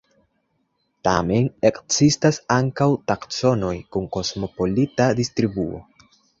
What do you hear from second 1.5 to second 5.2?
ekzistas ankaŭ taksonoj kun kosmopolita